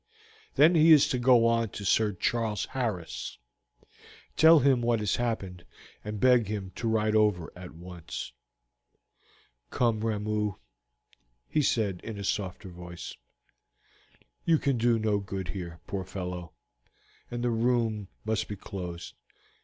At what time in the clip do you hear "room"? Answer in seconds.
17.51-18.07